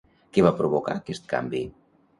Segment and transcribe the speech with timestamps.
[0.37, 1.65] Què va provocar aquest canvi?